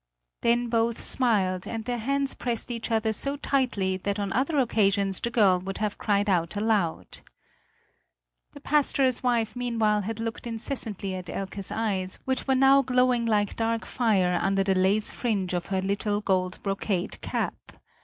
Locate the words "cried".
5.99-6.27